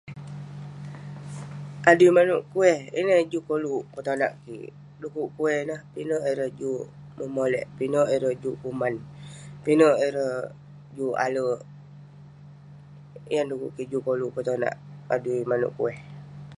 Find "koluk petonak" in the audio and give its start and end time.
3.47-4.33, 14.07-14.75